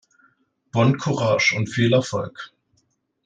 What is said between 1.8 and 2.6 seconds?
Erfolg!